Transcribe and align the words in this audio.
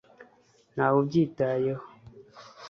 ntawe 0.73 0.95
ubyitayeho 1.03 1.83